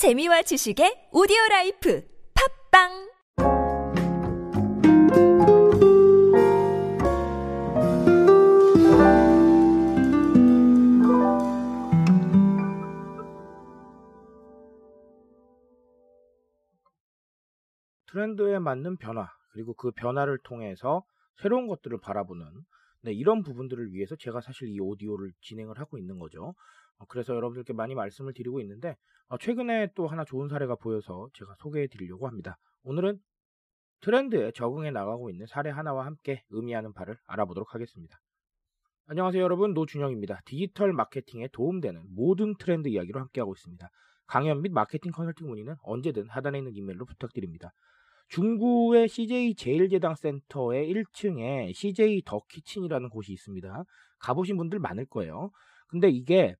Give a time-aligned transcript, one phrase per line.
[0.00, 2.02] 재미와 지식의 오디오 라이프
[2.72, 2.88] 팝빵
[18.06, 21.04] 트렌드에 맞는 변화 그리고 그 변화를 통해서
[21.42, 22.46] 새로운 것들을 바라보는
[23.02, 26.54] 네, 이런 부분들을 위해서 제가 사실 이 오디오를 진행을 하고 있는 거죠.
[27.00, 28.96] 어, 그래서 여러분들께 많이 말씀을 드리고 있는데
[29.28, 32.56] 어, 최근에 또 하나 좋은 사례가 보여서 제가 소개해 드리려고 합니다.
[32.82, 33.18] 오늘은
[34.00, 38.18] 트렌드에 적응해 나가고 있는 사례 하나와 함께 의미하는 바를 알아보도록 하겠습니다.
[39.06, 40.40] 안녕하세요 여러분 노준영입니다.
[40.44, 43.88] 디지털 마케팅에 도움되는 모든 트렌드 이야기로 함께하고 있습니다.
[44.26, 47.72] 강연 및 마케팅 컨설팅 문의는 언제든 하단에 있는 이메일로 부탁드립니다.
[48.28, 53.84] 중구의 CJ 제일제당 센터의 1층에 CJ 더 키친이라는 곳이 있습니다.
[54.20, 55.50] 가보신 분들 많을 거예요.
[55.88, 56.54] 근데 이게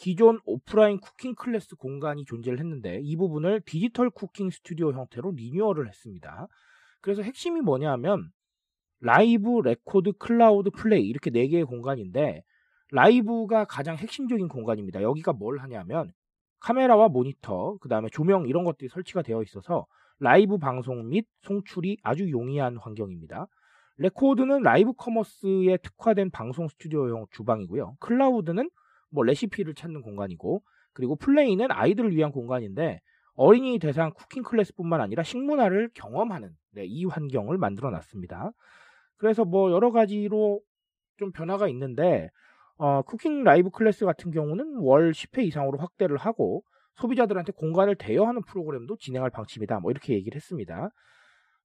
[0.00, 6.48] 기존 오프라인 cooking class 공간이 존재를 했는데 이 부분을 디지털 cooking 스튜디오 형태로 리뉴얼을 했습니다.
[7.02, 8.30] 그래서 핵심이 뭐냐 하면
[9.00, 12.42] 라이브, 레코드, 클라우드, 플레이 이렇게 네 개의 공간인데
[12.92, 15.02] 라이브가 가장 핵심적인 공간입니다.
[15.02, 16.10] 여기가 뭘 하냐면
[16.60, 19.86] 카메라와 모니터, 그 다음에 조명 이런 것들이 설치가 되어 있어서
[20.18, 23.48] 라이브 방송 및 송출이 아주 용이한 환경입니다.
[23.98, 27.96] 레코드는 live commerce에 특화된 방송 스튜디오용 주방이고요.
[28.00, 28.70] 클라우드는
[29.10, 33.00] 뭐 레시피를 찾는 공간이고 그리고 플레이는 아이들을 위한 공간인데
[33.34, 38.50] 어린이 대상 cooking class뿐만 아니라 식문화를 경험하는 네, 이 환경을 만들어 놨습니다.
[39.16, 40.60] 그래서 뭐 여러 가지로
[41.18, 42.28] 좀 변화가 있는데
[42.76, 46.62] 어, cooking live class 같은 경우는 월 10회 이상으로 확대를 하고
[46.96, 49.80] 소비자들한테 공간을 대여하는 프로그램도 진행할 방침이다.
[49.80, 50.90] 뭐 이렇게 얘기를 했습니다.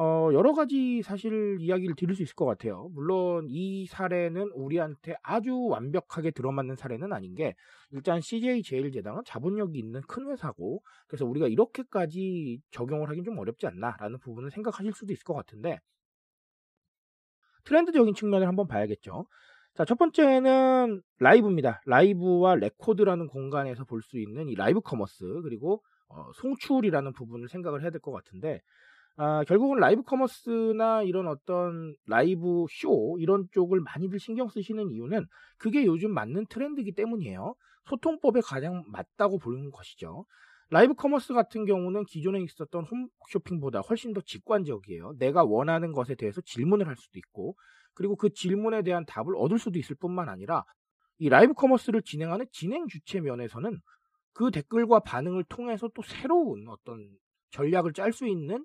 [0.00, 2.88] 어, 여러 가지 사실 이야기를 드릴 수 있을 것 같아요.
[2.94, 7.56] 물론 이 사례는 우리한테 아주 완벽하게 들어맞는 사례는 아닌 게
[7.90, 14.20] 일단 CJ 제일제당은 자본력이 있는 큰 회사고 그래서 우리가 이렇게까지 적용을 하긴 좀 어렵지 않나라는
[14.20, 15.80] 부분을 생각하실 수도 있을 것 같은데
[17.64, 19.26] 트렌드적인 측면을 한번 봐야겠죠.
[19.74, 21.80] 자, 첫 번째는 라이브입니다.
[21.86, 27.90] 라이브와 레코드라는 공간에서 볼 수 있는 이 라이브 커머스 그리고 어, 송출이라는 부분을 생각을 해야
[27.90, 28.62] 될 것 같은데
[29.20, 35.26] 아, 결국은 라이브 커머스나 이런 어떤 라이브 쇼 이런 쪽을 많이들 신경 쓰시는 이유는
[35.58, 37.56] 그게 요즘 맞는 트렌드이기 때문이에요.
[37.86, 40.24] 소통법에 가장 맞다고 보는 것이죠.
[40.70, 45.14] 라이브 커머스 같은 경우는 기존에 있었던 홈쇼핑보다 훨씬 더 직관적이에요.
[45.18, 47.56] 내가 원하는 것에 대해서 질문을 할 수도 있고
[47.94, 50.62] 그리고 그 질문에 대한 답을 얻을 수도 있을 뿐만 아니라
[51.18, 53.80] 이 라이브 커머스를 진행하는 진행 주체 면에서는
[54.32, 57.08] 그 댓글과 반응을 통해서 또 새로운 어떤
[57.50, 58.64] 전략을 짤 수 있는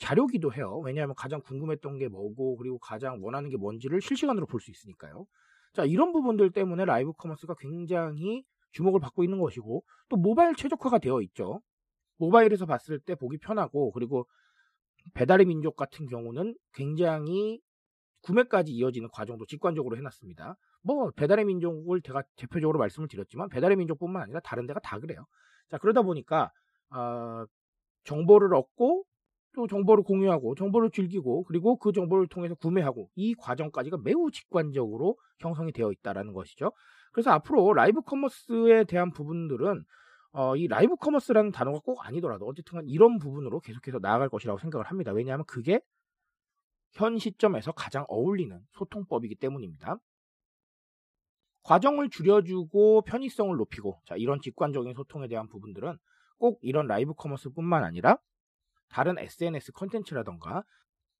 [0.00, 0.80] 자료기도 해요.
[0.84, 5.26] 왜냐하면 가장 궁금했던 게 뭐고 그리고 가장 원하는 게 뭔지를 실시간으로 볼 수 있으니까요.
[5.74, 11.22] 자, 이런 부분들 때문에 라이브 커머스가 굉장히 주목을 받고 있는 것이고 또 모바일 최적화가 되어
[11.22, 11.62] 있죠.
[12.18, 14.26] 모바일에서 봤을 때 보기 편하고 그리고
[15.14, 17.60] 배달의 민족 같은 경우는 굉장히
[18.22, 20.56] 구매까지 이어지는 과정도 직관적으로 해놨습니다.
[20.82, 25.26] 뭐 배달의 민족을 제가 대표적으로 말씀을 드렸지만 배달의 민족뿐만 아니라 다른 데가 다 그래요.
[25.70, 26.52] 자 그러다 보니까
[26.90, 27.44] 어,
[28.04, 29.04] 정보를 얻고
[29.54, 35.72] 또 정보를 공유하고 정보를 즐기고 그리고 그 정보를 통해서 구매하고 이 과정까지가 매우 직관적으로 형성이
[35.72, 36.72] 되어 있다라는 것이죠.
[37.12, 39.84] 그래서 앞으로 라이브 커머스에 대한 부분들은
[40.32, 45.12] 어, 이 라이브 커머스라는 단어가 꼭 아니더라도 어쨌든 이런 부분으로 계속해서 나아갈 것이라고 생각을 합니다.
[45.12, 45.80] 왜냐하면 그게
[46.92, 49.98] 현 시점에서 가장 어울리는 소통법이기 때문입니다.
[51.62, 55.98] 과정을 줄여주고 편의성을 높이고 자, 이런 직관적인 소통에 대한 부분들은
[56.38, 58.16] 꼭 이런 라이브 커머스뿐만 아니라
[58.90, 60.64] 다른 SNS 컨텐츠라던가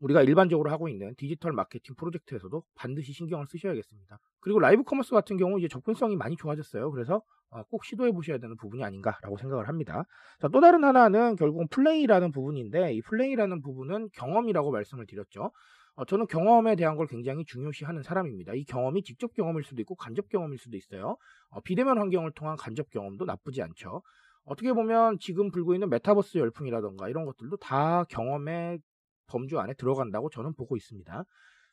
[0.00, 4.18] 우리가 일반적으로 하고 있는 디지털 마케팅 프로젝트에서도 반드시 신경을 쓰셔야겠습니다.
[4.40, 6.90] 그리고 라이브 커머스 같은 경우 이제 접근성이 많이 좋아졌어요.
[6.90, 10.04] 그래서 어, 꼭 시도해 보셔야 되는 부분이 아닌가라고 생각을 합니다.
[10.40, 15.52] 자, 또 다른 하나는 결국은 플레이라는 부분인데 이 플레이라는 부분은 경험이라고 말씀을 드렸죠.
[15.94, 18.52] 어, 저는 경험에 대한 걸 굉장히 중요시하는 사람입니다.
[18.54, 21.16] 이 경험이 직접 경험일 수도 있고 간접 경험일 수도 있어요.
[21.48, 24.02] 어, 비대면 환경을 통한 간접 경험도 나쁘지 않죠.
[24.46, 28.78] 어떻게 보면 지금 불고 있는 메타버스 열풍이라던가 이런 것들도 다 경험의
[29.26, 31.24] 범주 안에 들어간다고 저는 보고 있습니다.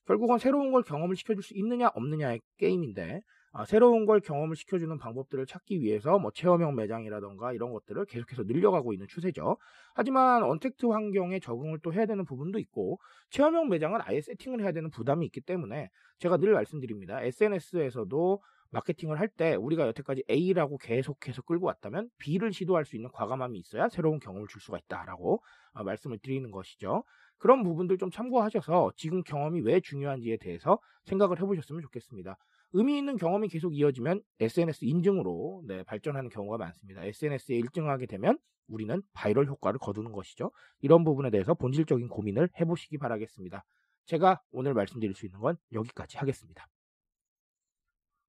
[0.06, 3.22] 결국은 새로운 걸 경험을 시켜줄 수 있느냐 없느냐의 게임인데
[3.56, 8.94] 아, 새로운 걸 경험을 시켜주는 방법들을 찾기 위해서 뭐 체험형 매장이라던가 이런 것들을 계속해서 늘려가고
[8.94, 9.58] 있는 추세죠.
[9.94, 13.00] 하지만 언택트 환경에 적응을 또 해야 되는 부분도 있고
[13.30, 17.22] 체험형 매장은 아예 세팅을 해야 되는 부담이 있기 때문에 제가 늘 말씀드립니다.
[17.22, 18.42] SNS에서도
[18.74, 23.90] 마케팅을 할 때 우리가 여태까지 A라고 계속해서 끌고 왔다면 B를 시도할 수 있는 과감함이 있어야
[23.90, 25.42] 새로운 경험을 줄 수가 있다라고
[25.74, 27.04] 어, 말씀을 드리는 것이죠.
[27.38, 32.38] 그런 부분들 좀 참고하셔서 지금 경험이 왜 중요한지에 대해서 생각을 해보셨으면 좋겠습니다.
[32.74, 37.04] 의미 있는 경험이 계속 이어지면 SNS 인증으로 네, 발전하는 경우가 많습니다.
[37.04, 38.38] SNS에 일증하게 되면
[38.68, 40.52] 우리는 바이럴 효과를 거두는 것이죠.
[40.80, 43.64] 이런 부분에 대해서 본질적인 고민을 해보시기 바라겠습니다.
[44.06, 46.68] 제가 오늘 말씀드릴 수 있는 건 여기까지 하겠습니다.